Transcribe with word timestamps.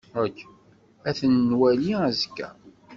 Ad 1.09 1.17
nemwali 1.31 1.91
azekka. 2.07 2.47